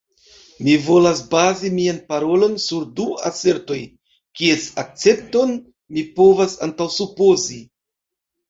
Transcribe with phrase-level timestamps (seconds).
[0.67, 3.77] Mi volas bazi mian parolon sur du asertoj,
[4.41, 5.55] kies akcepton
[5.95, 7.61] mi povas antaŭsupozi.